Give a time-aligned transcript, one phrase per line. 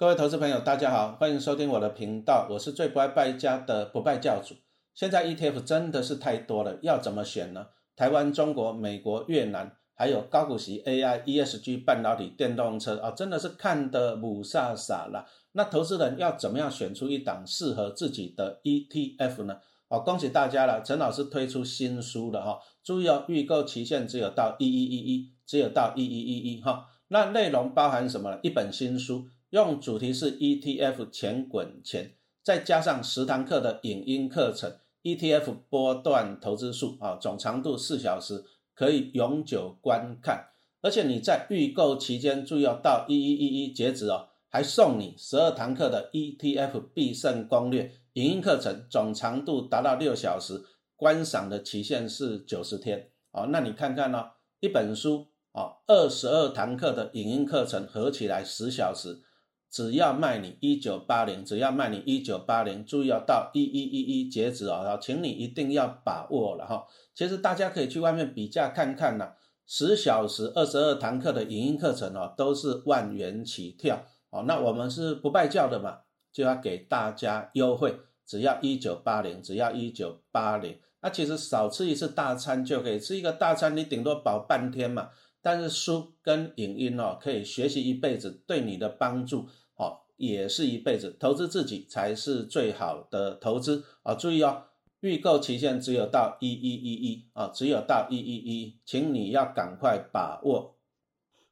[0.00, 4.54] 各位投资朋友，大家好，欢迎收听我的频道，我是最不爱败家的不败教主。
[4.94, 7.66] 现在 ETF 真的是太多了，要怎么选呢？
[7.94, 15.26] 台湾、中国、美国、越南，还有高股息 AI、ESG、半导体、电动车啊，真的是看得母傻傻了。
[15.52, 19.58] 那投资人要怎么样选出一档适合自己的 ETF 呢？
[19.88, 26.86] 哦，恭喜大家了，陈老师推出新书了哈，注意哦，预购期限只有到一一一一，只有到一一一一哈。
[27.08, 28.38] 那内容包含什么？
[28.42, 29.26] 一本新书。
[29.50, 38.44] 用主题是 ETF 钱滚钱，再加上十堂课的影音课程，ETF 波段投资术啊，总长度四小时，
[38.76, 40.50] 可以永久观看。
[40.82, 50.62] 而且你在预购期间，注意要到一一一一截止哦，还送你十二堂课的 ETF 必胜攻略影音课程，总长度达到六小时，
[50.94, 53.48] 观赏的期限是九十天哦。
[53.50, 54.26] 那你看看呢，
[54.60, 59.24] 一本书啊，二十二堂课的影音课程合起来十小时。
[59.70, 66.84] 只要卖你一九八零，只要卖你一九八零，注意要到一一一一截止哦，请你一定要把握了哈。
[67.14, 69.34] 其实大家可以去外面比价看看呐，
[69.66, 74.42] 十小时二十二堂课的影音课程哦，都是万元起跳哦。
[74.48, 75.98] 那我们是不败教的嘛，
[76.32, 80.80] 就要给大家优惠，只要一九八零，只要一九八零。
[81.02, 85.10] 那其实少吃一次大餐就可以吃一个大餐，你顶多饱半天嘛。
[85.42, 90.00] 但是书跟影音哦，可以学习一辈子，对你的帮助哦。
[90.16, 94.14] 也是一辈子，投资自己才是最好的投资啊！
[94.14, 94.64] 注意哦，
[95.00, 100.76] 预购期限只有到一一一一啊，只有到一一一，请你要赶快把握。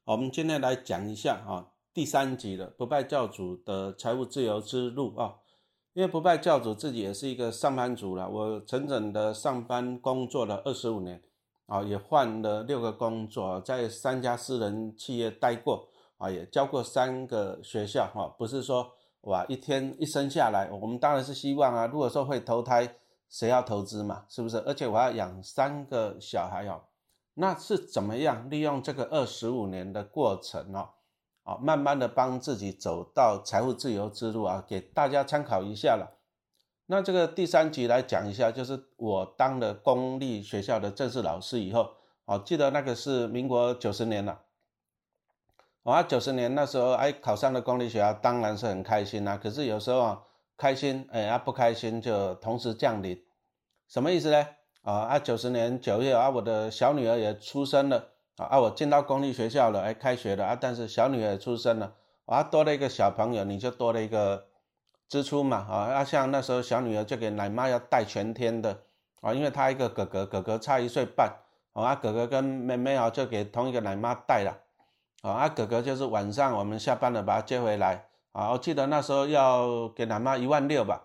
[0.04, 5.36] 我们今天来讲一下啊，第三集的不败教主的财务自由之路啊，
[5.94, 11.22] 因为不败教主自己也是一个上班族了，我整整的上班工作了二十五年
[11.68, 15.88] 啊，也换了六个工作，在三家私人企业待过。
[16.20, 22.96] 啊，也教过三个学校哈，不是说哇一天一生下来，我们当然是希望啊，如果说会投胎，
[23.30, 24.56] 谁要投资嘛，是不是？
[24.66, 26.80] 而且我要养三个小孩哦，
[27.34, 30.88] 那是怎么样利用这个二十五年的过程哦，
[31.44, 36.17] 啊，慢慢的帮自己走到财务自由之路啊，给大家参考一下了。
[36.90, 41.90] 那这个第三集来讲一下，就是我当了公立学校的正式老师以后，
[42.24, 44.40] 哦，记得那个是民国九十年了。
[45.82, 49.36] 我九十年那时候，哎，考上了公立学校，当然是很开心啦。
[49.36, 50.22] 可是有时候啊，
[50.56, 53.22] 开心，哎，啊不开心就同时降临，
[53.86, 54.46] 什么意思呢？
[54.80, 61.92] 啊啊，九十年九月啊，我的小女儿也出生了，啊，我进到公立学校了，哎，开学了啊，但是小女儿出生了，
[62.24, 64.47] 啊，多了一个小朋友，你就多了一个
[65.08, 68.78] 支出嘛，啊啊，像那时候小女儿就给奶妈要带全天的，
[69.22, 71.32] 啊，因为她一个哥哥，哥哥差一岁半，
[71.72, 74.56] 啊，哥哥跟妹妹啊就给同一个奶妈带了。
[75.22, 78.04] 啊，啊哥哥就是晚上我们下班了把她接回来。
[78.32, 81.02] 啊，我记得那时候要给奶妈一万六吧。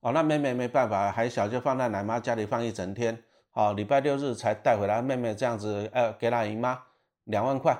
[0.00, 3.22] 哦，那妹妹没办法，还小就放在奶妈家里放一整天。
[3.52, 5.02] 啊，礼拜六日才带回来。
[5.02, 6.80] 妹妹这样子，呃，给奶姨妈
[7.24, 7.76] 两万块，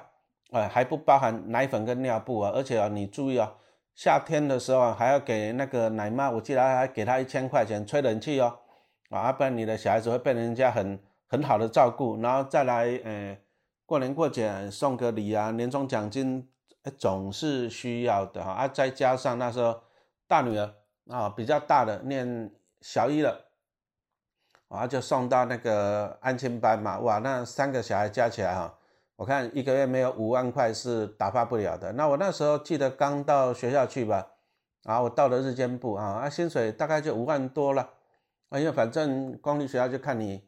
[0.50, 2.52] 哎，还不包含奶粉跟尿布啊。
[2.54, 3.52] 而且啊，你注意啊，
[3.94, 8.58] 夏天的时候还要给那个奶妈，我记得还给她一千块钱吹冷气哦。
[9.10, 13.36] 啊，不然你的小孩子会被人家很很好的照顾，然后再来，呃。
[13.86, 16.48] 过年过节送个礼啊，年终奖金
[16.96, 19.82] 总是需要的哈啊，再加上那时候
[20.28, 20.74] 大女儿
[21.08, 23.46] 啊比较大的念小一了，
[24.68, 28.78] 啊就送到那个安亲班嘛，哇，那三个小孩加起来哈，
[29.20, 31.92] 我看一个月没有五万块是打发不了的。
[31.92, 34.26] 那我那时候记得刚到学校去吧，
[34.84, 37.86] 啊，我到了日间部啊，啊薪水大概就五万多了，
[38.48, 40.42] 啊，因为反正公立学校就看你。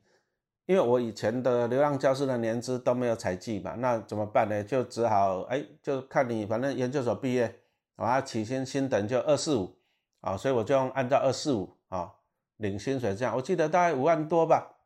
[0.65, 4.65] 因为我以前的流浪教师的年资都没有采计嘛，那怎么办呢？
[4.65, 7.55] 就只好哎，就看你反正研究所毕业，
[7.97, 9.77] 啊，起薪薪等就二四五，
[10.23, 12.11] 啊，所以我就按照二四五啊
[12.57, 14.77] 领薪水这样，我记得大概五万多吧，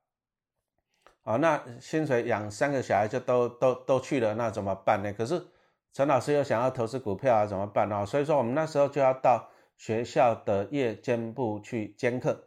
[1.26, 5.12] 啊，那薪水养三个小孩就都都都去了，那怎么办呢？
[5.12, 5.44] 可是
[5.92, 8.06] 陈老师又想要投资股票啊，怎么办呢？
[8.06, 12.44] 所以说我们那时候就要到学校的夜间部去兼课，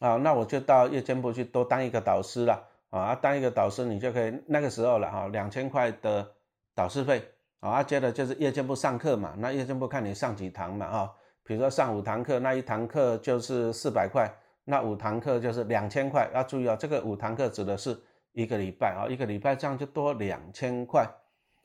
[0.00, 2.68] 啊，那我就到夜间部去多当一个导师了。
[2.88, 6.30] 啊，当一个导师，你就可以那个时候了哈，两千块的
[6.74, 7.22] 导师费
[7.60, 11.10] 啊，接着就是夜间部上课嘛，那夜间部看你上几堂嘛啊，
[11.42, 14.30] 比如说上五堂课，那一堂课就是四百块，
[14.64, 17.98] 那五堂课就是两千块，要注意哦，这个五堂课指的是
[18.32, 21.08] 一个礼拜啊，一个礼拜这样就多两千块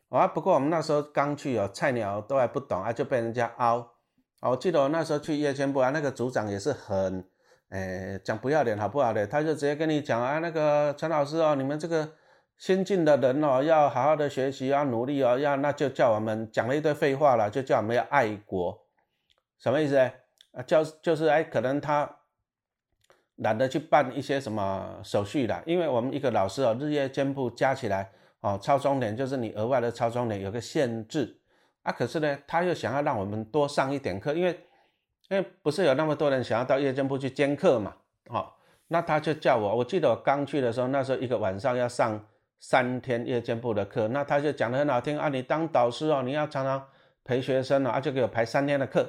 [0.09, 0.27] 啊。
[0.27, 3.93] 不过我们那时候刚去哦，菜鸟都还不懂啊，就被人家凹。
[4.41, 7.27] 我记得我那时候去夜间部啊，那个组长也是很。
[7.69, 12.09] 哎，讲不要脸好不好的，他就直接跟你讲啊，那个陈老师哦，你们这个
[12.57, 18.85] 新进的人哦，要好好的学习，要努力哦，要那就叫我们讲了一堆废话了，就叫我们要爱国，
[19.59, 19.97] 什么意思？
[19.97, 22.09] 啊，叫就是哎，可能他
[23.37, 28.11] 懒得去办一些什么手续了，因为我们一个老师哦，日夜兼部加起来
[28.41, 31.39] 哦，超重点就是你额外的超重点有个限制
[31.83, 34.59] 啊，可是呢，他又想要让我们多上一点课，因为
[35.29, 37.95] 因为不是有那么多人想要到夜间部去兼课嘛，
[38.29, 38.51] 哦，
[38.87, 42.23] 那他就叫我，我记得我刚去的时候，那时候一个晚上要上。
[42.59, 46.83] 三天夜间部的课，那他就讲的很好听啊，你当导师哦，你要常常
[47.23, 49.07] 陪学生哦，啊，就给我排三天的课。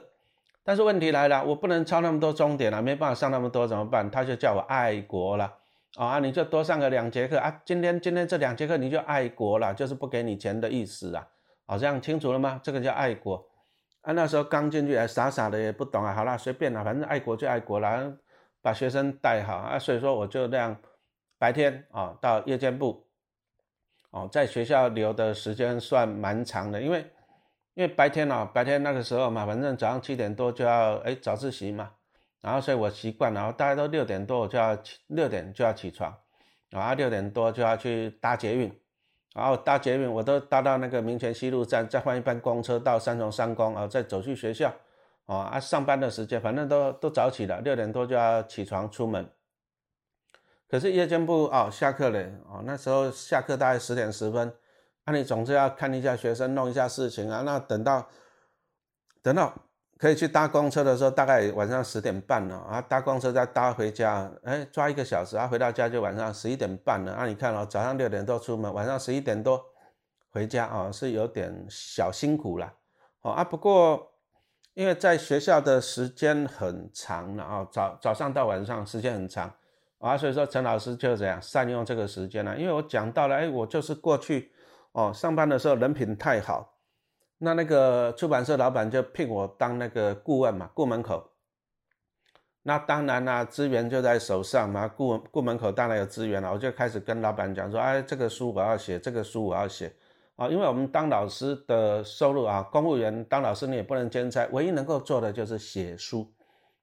[0.68, 4.10] 但是问题来了，我不能抄那么多终点了，没办法上那么多怎么办？
[4.10, 5.50] 他就叫我爱国了
[5.96, 11.26] 啊，你就多上个两节课啊，今天今天这两节课你就爱国了，就是不给你钱的意思啊，
[11.64, 12.60] 好，这样清楚了吗？
[12.62, 13.42] 这个叫爱国
[14.02, 18.18] 啊，那时候刚进去还傻傻的也不懂啊，好了，随便了，反正爱国就爱国了，
[18.60, 20.76] 把学生带好啊，所以说我就这样
[21.38, 23.06] 白天啊到夜间部。
[24.10, 27.06] 哦，在学校留的时间算蛮长的，因为
[27.78, 31.88] 因为白天哦，白天那个时候嘛，反正早上七点多就要哎早自习嘛，
[32.40, 36.12] 然后所以我习惯，然后大家都六点多我就要起六点就要起床，
[36.70, 38.76] 然后六点多就要去搭捷运，
[39.32, 44.74] 然后搭捷运我都搭到那个民权西路站，再换一班公车到三重三公，啊，再走去学校，
[45.26, 49.24] 哦啊上班的时间反正都都早起了，六点多就要起床出门。
[50.68, 54.52] 可是夜间部哦，下课了哦，那时候下课大概十点十分，
[55.10, 57.40] 那你总是要看一下学生，弄一下事情啊。
[57.44, 58.06] 那等到
[59.22, 59.52] 等到
[59.96, 62.80] 可以去搭公车的时候，大概晚上十点半了啊。
[62.82, 67.12] 搭公车再搭回家，哎，抓一个小时啊，回到家就晚上十一点半了。
[67.12, 69.64] 啊你看哦，早上六点多出门，晚上十一点多
[70.30, 72.70] 回家啊，是有点小辛苦了
[73.22, 73.42] 哦啊。
[73.42, 74.12] 不过
[74.74, 79.50] 因为在学校的时间很长了啊，早早上到晚上时间很长。
[80.00, 84.52] 啊，所以说陈老师就这样善用这个时间了，因为我讲到了，哎，我就是过去
[84.92, 86.78] 哦上班的时候人品太好，
[87.38, 91.30] 那那个出版社老板就聘我当那个顾问嘛，顾门口。
[92.62, 99.94] 那当然啦，资源就在手上嘛，顾顾门口当然有资源了，我就开始跟老板讲说，哎，这个书我要写，这个书我要写
[100.36, 106.30] 啊，因为我们当老师的收入啊，公务员当老师你也不能兼差，唯一能够做的就是写书，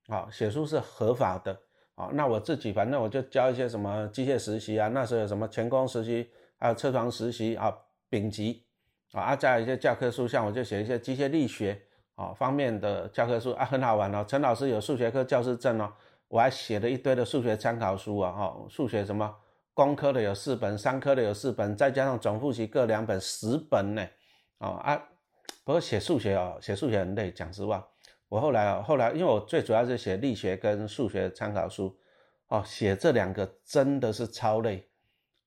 [0.08, 1.56] 啊，写书是合法的。
[1.96, 7.74] 啊，那我自己反正我就教一些什么机械实习啊，那时候有什么钳工实习，还有车床实习啊，
[8.16, 8.64] 丙级
[9.12, 11.78] 啊，啊，再有一些教科书，像我就写一些机械力学
[12.16, 14.24] 啊方面的教科书啊，很好玩哦。
[14.26, 15.92] 陈老师有数学课教师证哦，
[16.30, 19.36] 我还写了一堆的数学参考书啊，哈，数学什么
[19.74, 24.08] 工科的有四本，商科的有四本，再加上总复习各两本，十本呢，
[24.60, 24.96] 哦啊，
[25.66, 27.86] 不过写数学哦，写数学很累，讲实话。
[28.30, 31.94] 我后来啊，后来因为我最主要是写力学跟数学参考书，
[32.48, 34.88] 哦，写这两个真的是超累，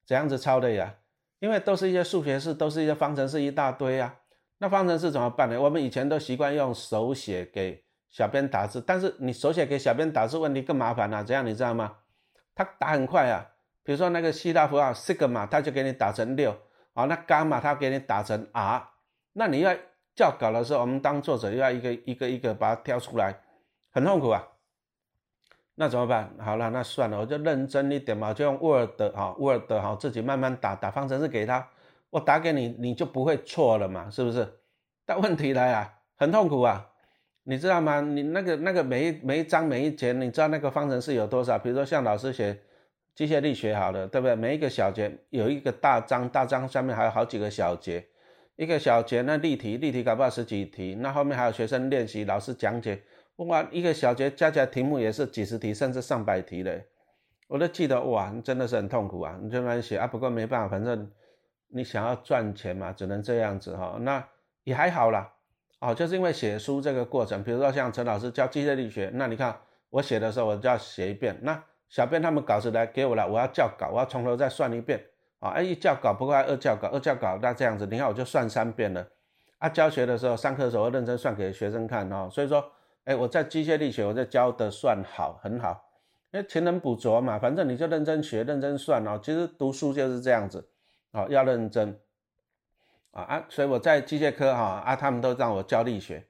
[0.06, 0.94] 怎样子超累啊？
[1.40, 4.14] 因为都是一些数学式，都是一些方程式一大堆啊。
[4.58, 5.60] 那方程式怎么办呢？
[5.60, 11.22] 我们以前都习惯用手写给小编打字，但是你手写给小编打字问题更麻烦了。
[11.22, 11.96] 怎样你知道吗？
[12.54, 13.46] 他打很快啊，
[13.82, 16.56] 比如说那个希腊符号 sigma，他就给你打成六，
[16.94, 18.88] 好，那伽马他给你打成 r，
[19.32, 19.76] 那你要。
[20.16, 23.32] 教稿的时候，我们当作者又要一个一个一个把它挑出来，
[23.92, 24.44] 很痛苦啊。
[25.80, 26.28] 那怎么办？
[26.40, 31.64] 好了，那算了，我就认真一点嘛，就用 Word 哈，Word 哈，自己慢慢打打方程式给他，
[32.10, 34.44] 我打给你，你就不会错了嘛，是不是？
[35.06, 36.84] 但问题来了，很痛苦啊，
[37.44, 38.00] 你知道吗？
[38.00, 41.56] 你那个那个每一每一章每一节，你知道那个方程式有多少？
[41.56, 42.58] 比如说像老师写
[43.14, 44.34] 机械力学好了，对不对？
[44.34, 48.04] 每一个小节有一个大章，大章下面还有好几个小节。
[48.56, 53.00] 一个小节那例题，例题搞不好十几题，那后面还有学生练习，老师讲解，
[53.46, 56.86] 哇，一个小节加起来题目也是几十题，甚至上百题嘞。
[57.46, 61.10] 我都记得，哇，真的是很痛苦啊，你这么写啊，不过没办法，反正
[61.68, 63.96] 你想要赚钱嘛，只能这样子哈。
[64.00, 64.26] 那
[64.64, 65.32] 也还好啦，
[65.80, 69.56] 哦，就是因为写书这个过程，比如说像陈老师教机械力学，那你看
[69.90, 75.00] 我写的时候，我就要写一遍，那小编他们稿子来给我了，我要校稿，我要从头再算一遍。
[75.38, 79.06] 啊，哎，一教稿不过二教稿，二教稿那这样子，你看我就算三遍了。
[79.58, 82.28] 啊，教学的时候，上课的时候认真算给学生看哦。
[82.28, 82.72] 所以说，
[83.08, 85.82] 哎，我在机械力学，我在教的算好，很好。
[86.30, 89.18] 因为勤能补拙嘛，反正你就认真学，认真算哦。
[89.22, 90.68] 其实读书就是这样子，
[91.12, 91.98] 哦，要认真。
[93.12, 96.22] 啊啊，所以我在机械科哈啊，他们都让我教力学，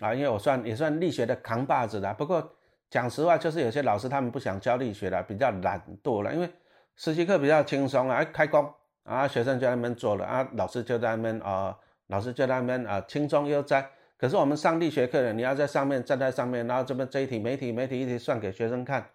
[0.00, 2.12] 啊，因为我算也算力学的扛把子的。
[2.14, 2.56] 不过
[2.90, 6.50] 讲实话，就是有些老师他们不想教力学了，比较懒惰了，因为。
[6.98, 13.86] 实习课比较轻松啊，开工啊，学生就在那边做了啊，老师就在那边啊，老师就在那边啊，轻松悠哉。
[14.18, 19.06] 可是我们上力学课的，你要在上面站在上面，然后这边这一题、每题、每题一题算给学生看，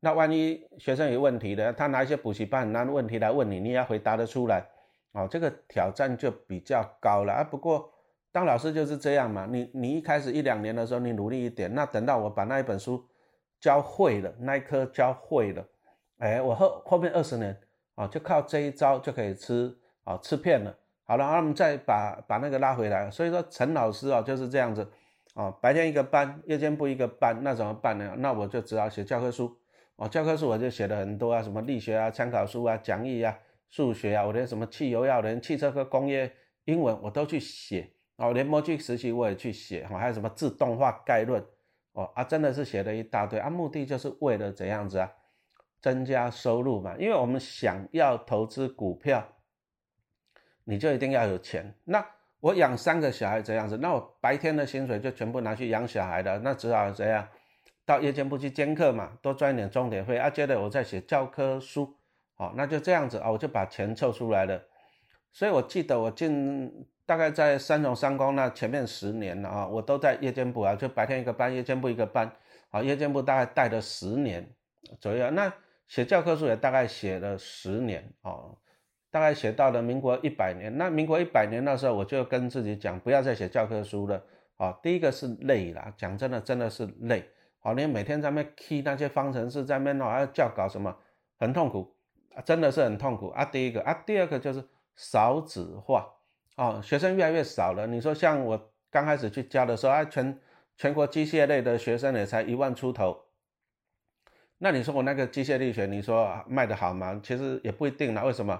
[0.00, 4.66] 那万一学生有问题的，他拿一些补习班难的问题来问你，你要回答得出来，
[5.12, 7.42] 哦，这个挑战就比较高了啊。
[7.42, 7.90] 不过
[8.32, 13.02] 当老师就是这样嘛，你你一开始一两年的时候你努力一点，那等到我把那一本书
[13.58, 15.64] 教会了，那一科教会了，
[16.18, 17.58] 哎，我后后面二十年
[17.94, 19.74] 啊，就靠这一招就可以吃
[20.04, 20.76] 啊吃遍了。
[21.10, 23.10] 好了，那我们再把把那个拉回来。
[23.10, 24.88] 所以说陈老师啊就是这样子
[25.34, 28.14] 啊，白天一个班，夜间部一个班，那怎么办呢？
[28.18, 29.58] 那我就只好写教科书。
[29.96, 33.36] 哦，教科书我就写了很多啊，什么力学啊、参考书啊、讲义啊、
[33.68, 36.32] 数学啊，我连什么汽油药、连汽车和工业
[36.66, 37.90] 英文我都去写。
[38.18, 39.84] 哦，连模具实习我也去写。
[39.90, 41.44] 哦，还有什么自动化概论？
[41.94, 45.10] 哦啊，真的是写了一大堆啊，目的就是为了怎样子啊，
[45.80, 46.94] 增加收入嘛。
[47.00, 49.26] 因为我们想要投资股票，
[50.70, 51.74] 你就一定要有钱。
[51.84, 52.04] 那
[52.38, 57.26] 我养三个小孩这样子，那我白天的薪水就全部拿去养小孩了，那只好这样？
[57.84, 60.30] 到夜间部去兼课嘛，多赚一点钟点费啊。
[60.30, 61.92] 接着我再写教科书，
[62.36, 64.62] 好，那就这样子啊，我就把钱凑出来了。
[65.32, 72.30] 所以我记得我进大概在三重三公那前面十年了啊，我都在夜间部啊，就白天一个班，夜间部一个班，
[72.70, 74.48] 好，夜间部大概带了十年
[75.00, 75.28] 左右。
[75.30, 75.52] 那
[75.88, 78.56] 写教科书也大概写了十年哦，
[79.10, 80.76] 大概写到了民国一百年。
[80.78, 84.22] 那民国一百年那时候，我就跟自己讲，不要再写教科书了
[84.56, 84.72] 啊。
[84.82, 87.28] 第一个是累啦，讲真的，真的是累。
[87.58, 90.96] 好，你每天在那 key 那些方程式，在那哦还要教搞什么，
[91.38, 91.94] 很痛苦
[92.34, 93.44] 啊，真的是很痛苦啊。
[93.44, 94.64] 第一个啊，第二个就是
[94.96, 96.06] 少子化
[96.56, 97.86] 哦，学生越来越少了。
[97.86, 100.38] 你说像我刚开始去教的时候啊，全
[100.76, 103.24] 全国机械类的学生也才一万出头，
[104.56, 107.20] 那你说我那个机械力学，你说卖得好吗？
[107.22, 108.24] 其实也不一定啦。
[108.24, 108.58] 为什么？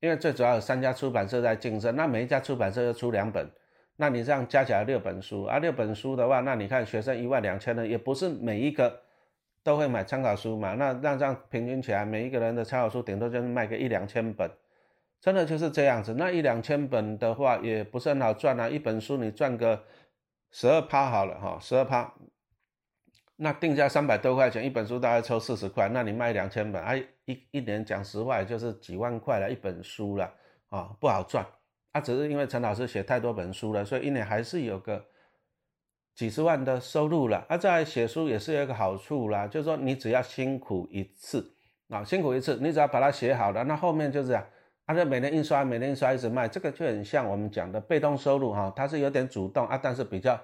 [0.00, 3.50] 因为最主要有三家出版社在竞争，那每一家出版社要出两本。
[3.96, 9.00] 那你这样加起来六本书啊，六本书的话，那你看学生一万两千人，也不是每一个
[9.64, 10.74] 都会买参考书嘛。
[10.74, 14.48] 那那这样平均起来，每一个人的参考书顶多就是卖个一两千本，
[15.20, 16.14] 真的就是这样子。
[16.14, 18.68] 那一两千本的话，也不是很好赚啊。
[18.68, 19.82] 一本书你赚个
[20.52, 22.14] 十二趴好了哈，十二趴，
[23.34, 30.32] 那定价三百多块钱一本书，大概抽四十块，那你卖两千本，哎，一一年讲实话，也就是几万块了一本书了
[30.70, 31.46] 啊，不好赚。
[31.92, 35.04] 啊，只是因为陈老师写太多本书了，所以一年还是有个
[36.14, 37.44] 几十万的收入了。
[37.48, 41.54] 啊，在写书也是有一个好处啦，就是说你只要辛苦一次
[41.88, 44.46] 啊，辛苦一次，你只要把它写好了，那后面就是啊，
[44.84, 50.38] 啊，就每年印刷，每年印刷一直卖，这个就很像我们讲的被动收入哈，它是有点主动啊，但是比较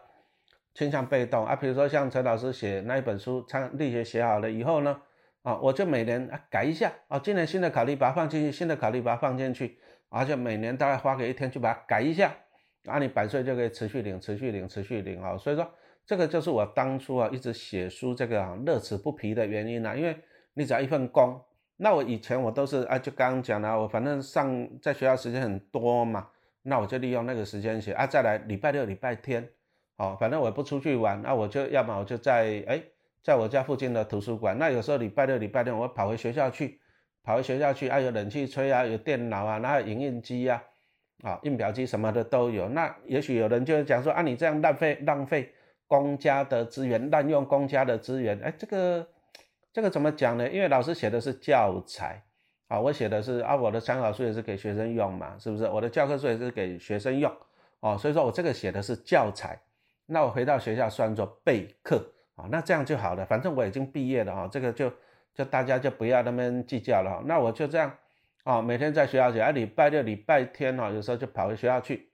[0.73, 1.55] 倾向被动啊。
[1.55, 4.99] 比如说像陈老师写那一本书《参力学》写好了以后呢，
[5.45, 9.79] 啊，我就每年啊改一下啊，今年新的考虑把它放进去，新的考虑把它放进去。
[10.09, 12.35] 而且每年大概花个一天去把它改一下，
[12.87, 15.37] 啊，你百岁就可以持续领、持续领、持续领啊。
[15.37, 15.71] 所以说，
[16.07, 19.95] 这个就是我当初啊一直写书这个啊乐此不疲的原因啊。
[19.95, 20.17] 因为
[20.55, 21.39] 你只要一份工，
[21.77, 26.29] 那我以前我都是啊，就刚刚讲了，我反正上在学校时间很多嘛，
[26.63, 28.07] 那我就利用那个时间写啊。
[28.07, 29.47] 再来礼拜六、礼拜天，
[29.97, 32.81] 哦，反正我不出去玩，那我就要么我就在哎，
[33.25, 34.57] 在我家附近的图书馆。
[34.57, 36.81] 那有时候礼拜六、礼拜天我跑回学校去。
[37.27, 40.63] 跑回学校去啊，有冷气吹啊，有电脑啊，那有影印机呀，
[41.23, 42.69] 啊，印表机什么的都有。
[42.69, 45.51] 那也许有人就讲说啊，你这样浪费浪费
[45.87, 48.39] 公家的资源，滥用公家的资源。
[48.41, 49.09] 哎，这个
[49.73, 50.47] 这个怎么讲呢？
[50.51, 52.23] 因为老师写的是教材
[52.69, 55.65] 啊，我写的是啊，我的参考书也是给学生用嘛，是不是？
[55.65, 57.35] 我的教科书也是给学生用
[57.81, 59.59] 哦，所以说我这个写的是教材。
[60.05, 63.25] 那我回到学校算作备课啊，那这样就好了。
[63.27, 64.93] 反正我已经毕业了啊，这个就。
[65.37, 67.93] 就大家就不要那么计较了，那我就这样，
[68.45, 72.13] 啊，每天在学校写，啊，礼拜六、礼拜天哦，有时候就跑回学校去。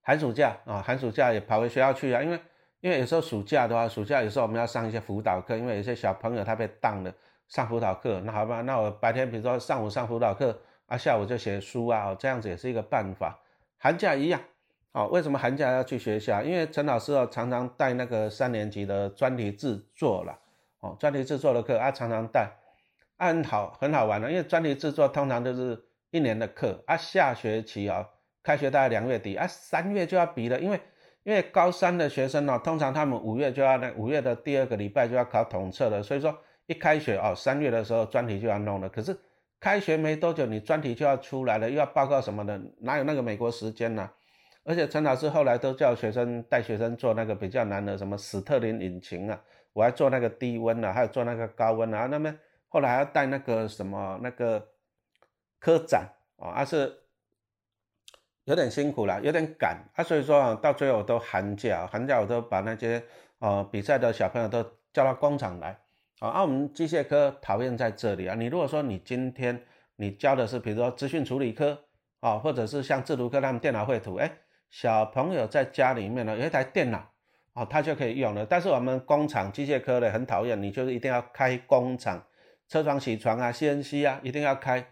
[0.00, 2.40] 寒暑假啊，寒暑假也跑回学校去啊，因为
[2.80, 7.14] 因为有时候暑假的话，暑假有时候我们要上一些辅导课，因为有些小朋友他被当了
[7.46, 13.38] 上辅导课，那好吧，那我白天比如说上午上辅导课，啊，下午就写书啊，这样子也是一个办法。
[13.78, 14.40] 寒假一样，
[14.92, 16.42] 哦，为什么寒假要去学校？
[16.42, 20.38] 因为陈老师哦，常常带那个三年级的专题制作了。
[20.80, 22.50] 哦，专题制作的课啊，常常带，
[23.16, 24.30] 很好，很好玩的。
[24.30, 25.80] 因为专题制作通常都是
[26.10, 28.06] 一年的课啊，下学期啊，
[28.42, 30.60] 开学大概两月底啊，三月就要比了。
[30.60, 30.78] 因为
[31.22, 38.88] 因为高三的学生呢，通常他们五月就要那五月的第二个礼拜就要考统测了，所以说一开学哦，三月的时候专题就要弄了。
[38.88, 39.16] 可是
[39.58, 44.10] 开学没多久，你专题就要出来了，又要报告什么的，哪有那个美国时间呢？
[44.64, 49.40] 而且陈老师后来都叫学生带学生做那个比较难的什么史特林引擎啊。
[49.72, 52.34] 我还做那个低温啊，还有做那个高温啊，那么
[52.68, 54.68] 后来还要带那个什么那个
[55.58, 56.94] 科展啊，还是
[58.44, 63.02] 有点辛苦了，有点赶啊，所以说啊，到最后都寒假，寒假我都把那些
[63.38, 65.78] 呃比赛的小朋友都叫到工厂来
[66.20, 68.34] 啊，啊，我们机械科讨厌在这里啊。
[68.34, 69.58] 你如果说你今天
[69.96, 71.78] 你教的是比如说资讯处理科
[72.20, 74.30] 啊，或者是像制图科他们电脑绘图，哎，
[74.72, 77.10] 小朋友在家里面呢有一台电脑，
[77.52, 78.46] 哦，他就可以用了。
[78.46, 82.24] 但是我们工厂机械科的很讨厌，你就是一定要开工厂，
[82.66, 84.82] 车床、铣床啊、CNC 啊，一定要开。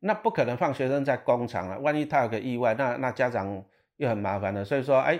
[0.00, 3.64] 那不可能放学生在工厂了，万一他有个意外，那那家长
[3.96, 4.62] 又很麻烦了。
[4.62, 5.18] 所以说，哎，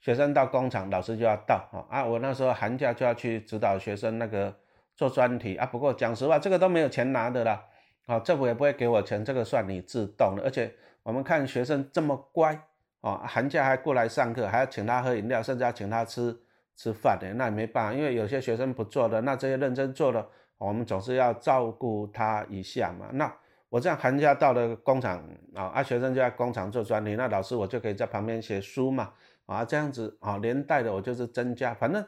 [0.00, 1.86] 学生到工厂，老师就要到啊。
[1.88, 4.52] 啊，我那时候寒假就要去指导学生那个
[4.96, 5.64] 做专题啊。
[5.64, 7.62] 不过讲实话，这个都没有钱拿的啦，
[8.06, 10.42] 啊，政府也不会给我钱，这个算你自动的。
[10.42, 10.74] 而且
[11.04, 12.60] 我们看学生这么乖
[13.06, 16.36] 哦，寒假还过来上课，还要请他喝饮料，甚至要请他吃
[16.74, 23.06] 吃饭的，那也没办法，因为有些学生不做的，那这些认真做的，我们总是要照顾他一下嘛。
[23.12, 23.32] 那。
[23.68, 25.18] 我这样寒假到了工厂
[25.52, 29.12] 啊，啊学生就在工厂做专题，那老师我就可以在旁边写书嘛，
[29.44, 32.02] 啊这样子啊连带的我就是增加，反正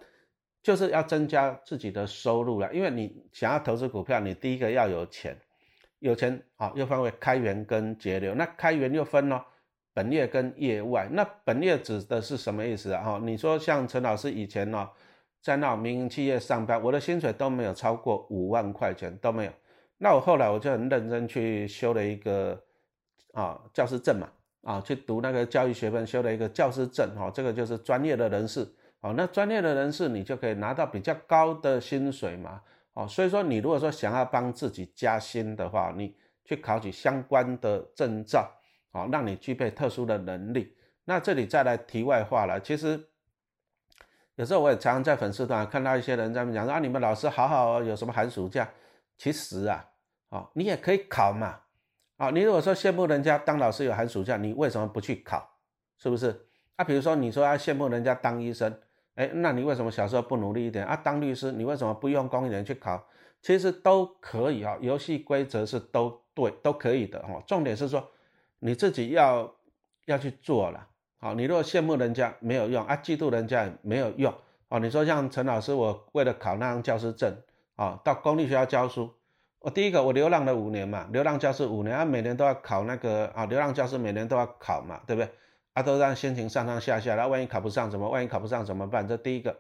[0.62, 2.72] 就是要增加自己的收入了。
[2.72, 5.36] 因为你想要投资股票，你第一个要有钱，
[5.98, 8.36] 有钱啊又分为开源跟节流。
[8.36, 9.44] 那开源又分了
[9.98, 11.08] 本业跟业外。
[11.10, 13.02] 那本业指的是什么意思啊？
[13.02, 14.88] 哈，你说像陈老师以前呢
[15.42, 19.52] 在那民营企业上班，我的薪水都没有超过五万块钱都没有。
[19.96, 22.62] 那我后来我就很认真去修了一个
[23.32, 24.28] 啊教师证嘛，
[24.62, 28.64] 啊去读那个教育学分，修了一个教师证，哈，这个就是专业的人士，
[29.00, 32.60] 哦，那专业的人士你就可以拿到比较高的薪水嘛，
[32.94, 36.14] 哦，所以说你如果说想要帮自己加薪的话，你
[36.44, 38.48] 去考取相关的证照，
[38.92, 40.76] 哦，让你具备特殊的能力。
[41.04, 43.08] 那这里再来题外话了，其实
[44.34, 48.68] 有时候我也常常在粉丝团看到一些人在讲说啊，你们老师好好哦，有什么寒暑假？
[49.16, 49.84] 其实啊，
[50.28, 51.60] 哦，你也可以考嘛，
[52.18, 55.56] 啊，你如果说羡慕人家当老师有寒暑假，你为什么不去考？
[55.98, 56.46] 是不是？
[56.76, 58.72] 啊，比如说你说要羡慕人家当医生，
[59.16, 60.94] 哎，那你为什么小时候不努力一点啊？
[60.94, 63.04] 当律师，你为什么不用功一点去考？
[63.42, 67.42] 其实都可以啊，游戏规则是都对，都可以的哦。
[67.46, 68.08] 重点是说
[68.58, 69.54] 你自己要
[70.06, 70.86] 要去做了，
[71.18, 74.34] 好，你如果羡慕人家没有用啊，嫉妒人家也没有用
[74.68, 74.78] 哦。
[74.78, 77.36] 你说像陈老师，我为了考那张教师证。
[77.78, 79.14] 啊，到公立学校教书，
[79.60, 85.30] 我第一个我流浪了五年嘛，流浪教师五年，啊，每年都要考那个啊，流浪教师每年都要考嘛，对不对？
[85.74, 88.10] 啊，都让心情上上下下，那万一考不上怎么？
[88.10, 89.06] 万一考不上怎么办？
[89.06, 89.56] 这第一个，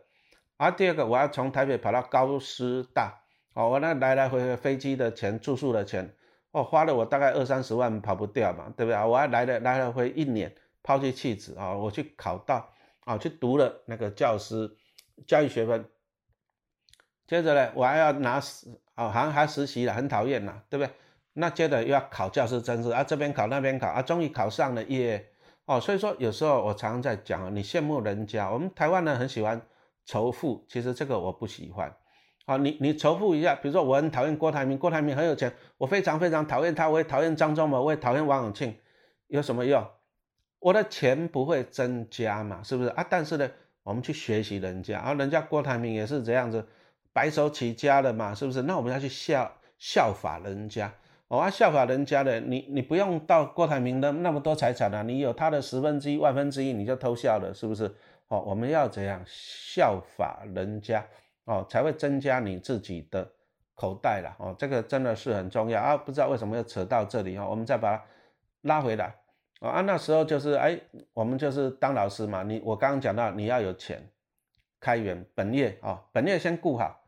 [0.56, 3.20] 啊，第二个我要从台北跑到高师大，
[3.54, 6.12] 哦，我那来来回回飞机的钱、住宿的钱，
[6.58, 9.06] 哦，花了我大概二三十万跑不掉嘛，对不对啊？
[9.06, 12.68] 我还来了来了回一年，抛弃弃子啊，我去考到
[13.04, 14.76] 啊，去读了那个教师
[15.26, 15.84] 教育学分。
[17.26, 18.66] 接着呢，我还要拿实
[18.96, 20.92] 哦，好像还实习了，很讨厌呐，对不对？
[21.34, 25.28] 那接着又要考教师证，是啊，这边考那边考啊，终于考上了耶！
[25.66, 29.60] 哦，所以说有时候我常常在讲你羡慕人家，我们台湾人很喜欢
[30.04, 31.94] 仇富，其实这个我不喜欢。
[32.48, 38.74] 好，你你仇富一下，比如说我很讨厌郭台铭，郭台铭很有钱，我非常非常讨厌他，我也讨厌张忠谋，我也讨厌王永庆，
[39.26, 39.86] 有什么用？
[40.58, 43.06] 我的钱不会增加嘛，是不是啊？
[43.06, 43.50] 但是呢，
[43.82, 46.66] 我们去学习人家，啊，人家郭台铭也是这样子。
[47.12, 48.62] 白手起家的嘛，是不是？
[48.62, 50.90] 那我们要去效效法人家，
[51.28, 57.94] 哦，啊，效法人家的，你你不用到郭台铭的那么多财产啊，你有他的十分之一、万分之一，你就偷笑了，是不是？
[58.28, 61.04] 哦，我们要怎样效法人家，
[61.48, 63.26] 哦，才会增加你自己的
[63.74, 65.96] 口袋了，哦，这个真的是很重要啊！
[65.96, 68.04] 不知道为什么要扯到这里哦，我们再把它
[68.60, 69.14] 拉回来，
[69.60, 70.78] 啊，那时候就是哎，
[71.14, 74.06] 我们就是当老师嘛，你我刚刚讲到你要有钱，
[74.78, 77.00] 开源本业啊，本业先顾好。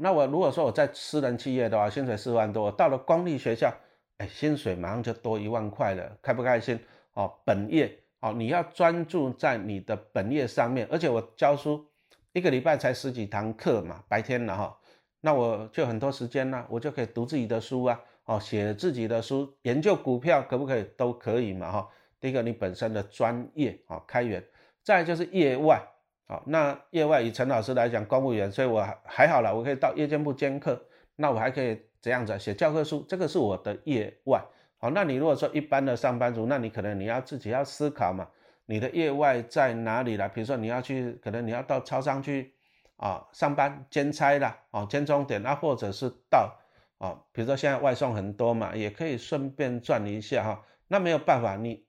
[0.00, 3.72] 那我如果说我在私人企业的话，薪水四万多，到了公立学校，
[4.18, 6.78] 哎，薪水马上就多一万块了，开不开心？
[7.14, 11.86] 哦，本业哦，你要专注在你的本业上面，而且我教书
[12.32, 14.78] 一个礼拜才十几堂课嘛，白天了哈，
[15.20, 20.84] 那我就很多时间呢，我就可以读自己的书啊，哦，写自己的书，研究股票可不可以？
[20.96, 21.88] 都可以嘛哈。
[22.20, 24.44] 第一个你本身的专业啊，开源，
[24.82, 25.82] 再就是业外。
[26.28, 30.78] 啊，那业外以陈老师来讲，公务员，所以我还还好了，我可以到夜间部兼课，
[31.16, 34.44] 那我还可以怎样子写教科书，这个是我的业外。
[34.76, 38.28] 好，那你如果说一般的上班族，那你可能你要自己要思考嘛，
[38.70, 40.28] 你的业外在哪里了？
[40.28, 42.52] 比如说你要去，可能你要到超商去
[42.96, 46.54] 啊上班兼差啦，哦兼钟点，那或者是到
[46.98, 50.66] 啊，比如说现在外送很多嘛，也可以顺便赚一下哈。
[50.86, 51.86] 那没有办法，你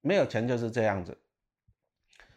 [0.00, 1.16] 没有钱就是这样子。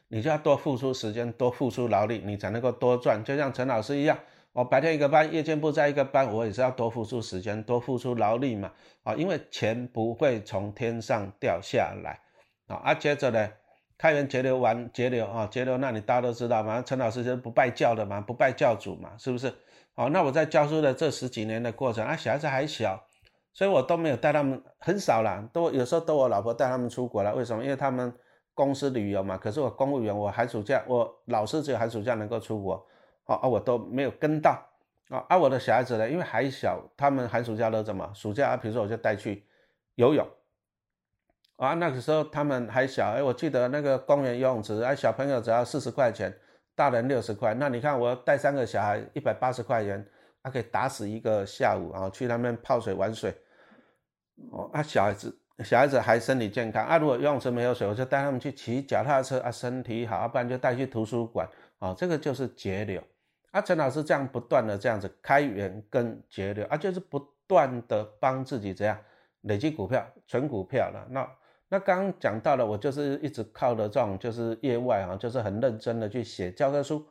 [0.10, 3.24] 你就要多付出时间，多付出劳力，你才能够多赚。
[3.24, 4.20] 就像陈老师一样，
[4.52, 8.72] 我白天一个班，夜间部在一个班，我也是要多付出时间，多付出劳力嘛。
[9.02, 12.20] 啊，因为钱不会从天上掉下来
[12.68, 12.76] 啊。
[12.84, 13.50] 啊，接着呢，
[14.02, 19.54] 开源节流完节流啊，节流，那你大家都知道嘛，陈老师就是不拜教的嘛，不拜教主嘛，是不是？
[19.94, 23.00] 哦，那我在教书的这十几年的过程啊，小孩子还小，
[23.54, 27.36] 所以我都没有带他们，很少啦，都有时候都我老婆带他们出国了。
[27.36, 27.64] 为什么？
[27.64, 28.12] 因为他们
[28.56, 29.38] 公司旅游嘛。
[29.38, 32.84] 可是我公务员，我寒暑假，我老师只有寒暑假能够出国，
[33.26, 34.60] 哦啊，我都没有跟到
[35.10, 35.24] 啊。
[35.30, 38.12] 啊，我的小孩子呢，因为还小，他们寒暑假都怎么？
[38.16, 39.46] 暑假啊，比如说我就带去
[39.94, 40.26] 游泳。
[41.62, 46.36] 啊，那个时候他们还小，哎，我记得那个公园游泳池，哎，小朋友只要四十块钱，
[46.76, 47.54] 大人六十块。
[47.54, 50.04] 那你看我带三个小孩，一百八十块钱，
[50.42, 53.32] 他可以打死一个下午啊，去那边泡水玩水。
[54.52, 56.98] 哦，啊，小孩子小孩子还身体健康啊。
[56.98, 61.48] 如果游泳池没有水，我就带他们去骑脚踏车啊，身体好，要不然就带去图书馆
[61.78, 63.00] 啊，这个就是节流。
[63.52, 68.98] 啊，陈老师这样不断的这样子开源跟节流啊，就是不断的帮自己这样
[69.42, 71.06] 累积股票、存股票了。
[71.12, 71.30] 那
[71.74, 77.02] 那刚讲到了，我就是一直靠的这种就是业外啊，就是很认真的去写教科书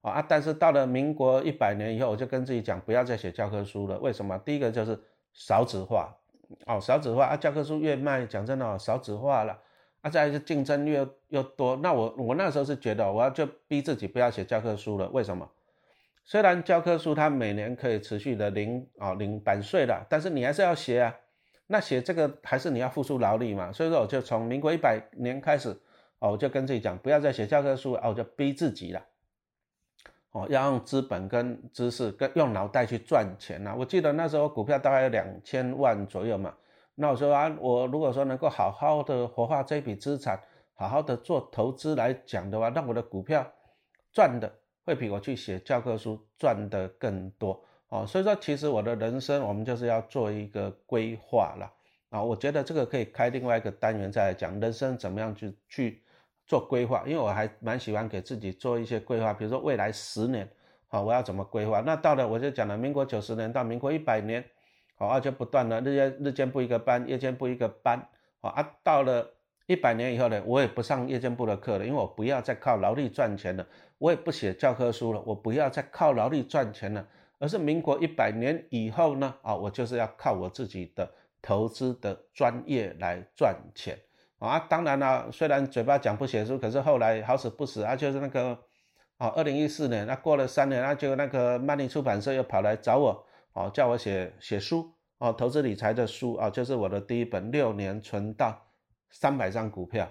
[0.00, 0.20] 啊。
[0.20, 3.96] 但是到了民国一百年以后，我就跟自己讲，不要再写教科书了。
[4.00, 4.36] 为什么？
[4.38, 4.98] 第一个就是
[5.32, 6.12] 少子化
[6.66, 9.56] 哦，少子化啊，教科书越卖，讲真的少子化了
[10.00, 11.76] 啊，再是竞争越又多。
[11.76, 15.08] 那我我那时候是觉得，我要就逼自己不要写教科书了。
[15.10, 15.48] 为什么？
[16.24, 21.14] 虽然教科书它每年可以持续的零啊零版税了，但是你还是要写啊。
[21.70, 25.68] 那写这个还是你要付出劳力嘛，所以说我就从民国一百年开始，
[26.18, 29.04] 哦，我就跟自己讲，不要再写教科书，哦，我就逼自己了，
[30.32, 33.74] 哦，要用资本跟知识跟用脑袋去赚钱呐。
[33.78, 36.54] 我记得那时候股票大概有两千万左右嘛，
[36.94, 40.40] 那我说啊，我如果说能够好好的活化这笔资产，
[40.72, 43.46] 好好的做投资来讲的话，那我的股票
[44.10, 44.50] 赚的
[44.86, 47.62] 会比我去写教科书赚的更多。
[47.88, 51.72] 哦，所以说其实我的人生，我们就是要做一个规划了
[52.10, 52.22] 啊。
[52.22, 56.02] 我觉得这个可以开另外一个单元再来讲人生怎么样去去
[56.46, 60.46] 做规划，因为我还蛮喜欢给自己做一些规划，比如说未来十年，
[60.88, 61.80] 好，我要怎么规划？
[61.80, 64.44] 那到了我就讲了，民国九十年到民国一百年，
[64.96, 67.98] 好，而且不断的日夜日间部一个班，夜间部一个班，
[68.42, 69.26] 好啊，到了
[69.66, 77.06] 一百年以后呢，我也不上夜间部的课了，因为我不要再靠劳力赚钱了，我也不写教科书了，我不要再靠劳力赚钱了。
[77.40, 81.08] 而是民国一百年以后呢，啊，我就是要靠我自己的
[81.40, 83.96] 投资的专业来赚钱
[84.40, 84.58] 啊。
[84.58, 88.58] 当然了，虽然嘴巴讲不写书，可是后来好死不死啊，就是那个
[89.18, 98.72] 啊，二零一四年，那过了三年，那就那个曼尼出版社又跑来找我，哦，叫我写写书，哦，投资理财的书啊，就是我的第一本，六年存到
[99.10, 100.10] 三百张股票，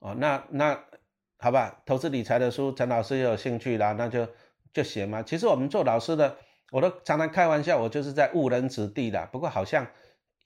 [0.00, 0.84] 哦，那那
[1.38, 4.26] 好吧，投资理财的书，陈老师也有兴趣啦，那就。
[4.76, 6.36] 就写嘛，其实我们做老师的，
[6.70, 9.26] 我都常常开玩笑，我就是在误人子弟的。
[9.32, 9.86] 不过好像，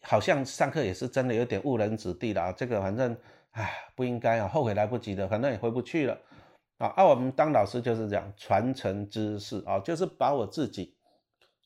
[0.02, 2.52] 好像上课也是真的有点误人子弟了啊。
[2.52, 3.16] 这个反正，
[3.50, 6.16] 唉，不应该啊，后悔来不及的，反正也回不去了
[6.78, 6.94] 啊。
[6.96, 10.94] 那我们当老师就是这样，传承知识啊，就是把我自己，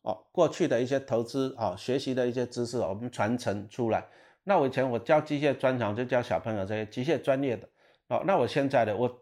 [0.00, 4.03] 哦，过去的一些投资啊，学习的一些知识，我们传承出来。
[4.44, 7.68] 那我以前我教机械专长，就教小朋友这些机械专业的，
[8.09, 9.20] 哦，那我现在的我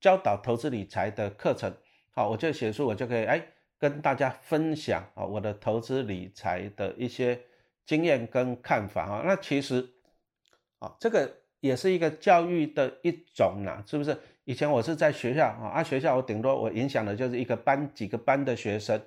[0.00, 1.70] 教导投资理财的课程。
[2.18, 3.40] 好，我就写书，我就可以哎
[3.78, 7.40] 跟大家分享啊我的投资理财的一些
[7.86, 9.22] 经验跟看法啊。
[9.24, 9.88] 那其实
[10.80, 14.18] 啊这个也是一个教育的一种啦，是不是？
[14.42, 19.00] 以前我是在学校啊，啊学校我顶多我影响的就是一个班几个班的学生，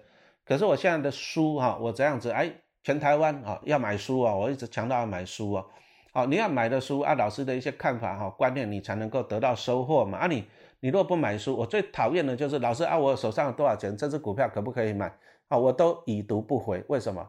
[0.45, 2.49] 可是我现在的书哈，我这样子哎，
[2.81, 5.65] 全台湾啊要买书啊，我一直强调要买书啊。
[6.13, 10.19] 好，你要买的书啊，老师的一些看法哈观念，你才能够得到收获嘛。
[10.19, 10.45] 啊你。
[10.81, 15.05] 你如果不买书，我最讨厌的就是老师啊，我手上有多少钱，这只股票可不可以买？
[15.47, 16.83] 啊，我都已读不回。
[16.87, 17.25] 为什么？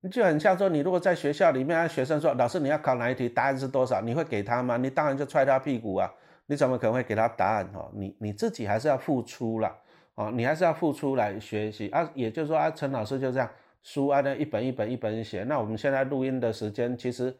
[0.00, 4.78] 你就很像说，你如果在学校里面，学生说老师你要考哪一题，答案是多少，你会给他吗？
[4.78, 6.10] 你当然就踹他屁股啊！
[6.46, 7.70] 你怎么可能会给他答案？
[7.72, 9.70] 哈，你你自己还是要付出了，
[10.14, 12.10] 哦，你还是要付出来学习啊。
[12.14, 13.50] 也就是说啊，陈老师就这样，
[13.82, 15.42] 书啊，那一本一本一本写。
[15.44, 17.36] 那我们现在录音的时间其实。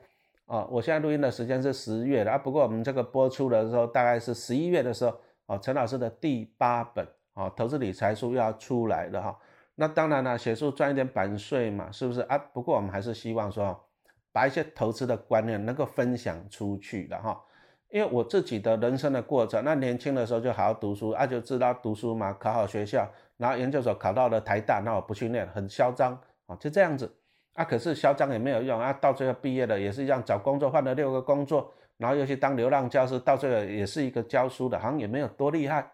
[0.47, 9.39] 啊，我现在录音的时间是十月的啊，不过我们这个播出的时候大概是十一月的时候，哦，陈老师的第八本啊投资理财书要出来了哈。
[9.77, 12.39] 那当然了，写书赚一点版税嘛，是不是啊？
[12.39, 13.89] 不过我们还是希望说，
[14.33, 17.43] 把一些投资的观念能够分享出去的哈。
[17.89, 27.13] 因为我自己的人生的过程，那年轻的时候就好好读书啊，就知道读书嘛，考好学校，然后研究所考到了台大，那我不去念，很嚣张啊，就这样子。
[27.55, 35.91] 啊，可是嚣张也没有用啊，到最后毕业了也是一样，找工作换了六个工作，然后又去当流浪教师，到最后也是一个教书的，好像也没有多厉害。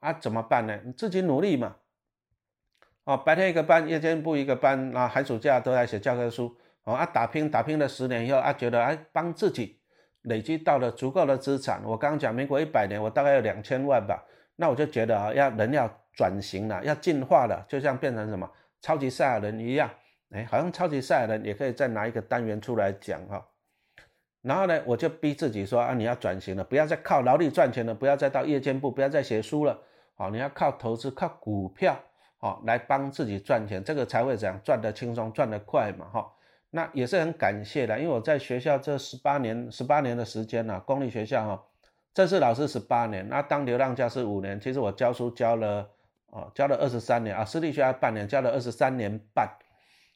[0.00, 0.78] 啊，怎么办呢？
[0.84, 1.76] 你自己努力嘛。
[3.04, 6.54] 哦，白天一个班，夜间部一个班，啊，寒暑假都在写教科书。
[6.84, 9.80] 哦，啊，打拼打拼了十年以后，啊，觉得哎，帮自己
[10.22, 14.22] 累积到了足够的资产，我刚刚讲民国一百年，我大概有两千万吧，
[14.56, 18.48] 那我就觉得啊，要人要转型了，要进化了，就像变成什么
[18.80, 19.90] 超级赛亚人一样，
[20.30, 23.46] 哎，好像超级赛亚人也可以再拿一个单元出来讲哈。
[24.42, 29.78] 然后呢，我就逼自己说啊，你要转型了，不要再靠劳力赚钱了，不要再到夜间部，不要再写书了，
[30.14, 31.98] 好，你要靠投资，靠股票，
[32.38, 36.32] 好，来帮自己赚钱，这个才会怎样赚得轻松，赚得快嘛，哈。
[36.70, 41.64] 那也是很感谢的，因为我在学校这十八年，十八年的时间呢，公立学校哈，
[42.14, 45.90] 正式老师十八年，那当流浪教师五年，其实我教书教了，
[46.28, 49.48] 哦，教了二十三年啊，私立学校半年，教了二十三年半，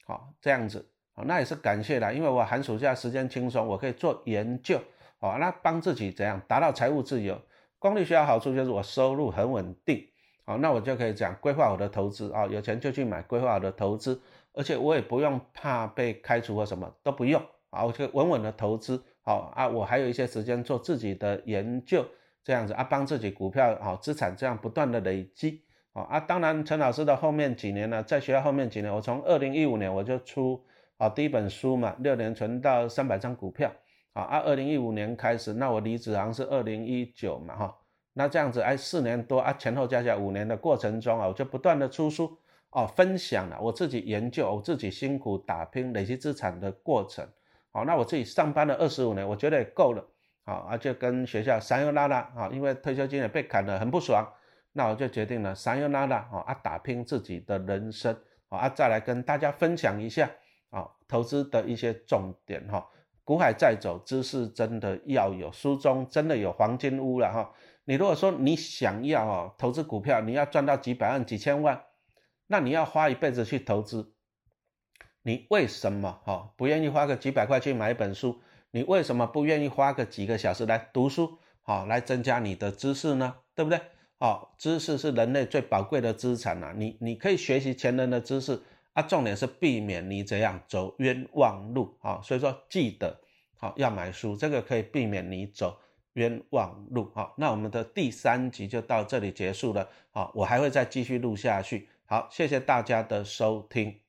[0.04, 0.90] 好，这样子。
[1.14, 4.80] 哦，那也是感谢的，因为我寒暑假时间轻松，我可以做研究，
[5.20, 7.40] 哦，那帮自己怎样达到财务自由？
[7.78, 10.08] 公立学校好处就是我收入很稳定，
[10.44, 14.20] 好，那我就可以讲规划我的投资啊，有钱就去买规划我的投资，
[14.52, 17.40] 而且我也不用怕被开除或什么都不用，
[17.70, 22.04] 啊，我就稳稳的投资，好啊，我还有一些时间做自己的研究，
[22.42, 25.63] 这样子啊，帮自己股票好资产这样不断的累积，
[25.94, 30.62] 啊啊，当然陈老师的后面几年呢，在学校后面几年，我从二零一五年我就出。
[30.96, 33.68] 啊，第一本书嘛，六年存到三百张股票，
[34.12, 37.76] 啊，啊，二零一五年开始，那我离职好像是二零一九嘛，哈，
[38.12, 42.38] 那这样子，哎，四年多啊，前后加起来五年的过程中啊，我就不断的出书，
[42.70, 47.26] 哦，分享了我自己研究，我自己辛苦打拼累积资产的过程，
[47.72, 50.06] 好，那我自己上班了二十五年，我觉得也够了，
[50.44, 54.24] 好，啊，就跟学校三优拉拉，啊，因为退休金也被砍了，很不爽，
[54.74, 58.14] 那我就决定了三优拉拉，啊，打拼自己的人生，
[58.50, 60.30] 啊，再来跟大家分享一下。
[60.70, 62.84] 啊，投资的一些重点哈，
[63.22, 67.54] 股海在走，知识真的要有，书中真的有黄金屋了哈。
[67.84, 71.84] 你如果说你想要哦投资股票，你要赚到几百万、几千万，
[72.48, 74.14] 那你要花一辈子去投资，
[75.22, 78.40] 你为什么哈不愿意花个几百块去买一本书？
[78.72, 81.38] 你为什么不愿意花个几个小时来读书？
[81.62, 83.36] 好，来增加你的知识呢？
[83.54, 83.80] 对不对？
[84.18, 88.60] 哦，知识是人类最宝贵的资产呐，你你可以学习前人的知识。
[88.94, 93.18] 啊，重点是避免你怎样走冤枉路啊，所以说记得
[93.56, 95.76] 好要买书，这个可以避免你走
[96.12, 101.88] 冤枉路好，那我们的第三集就到这里结束了好，我还会再继续录下去。
[102.06, 104.03] 好，谢谢大家的收听。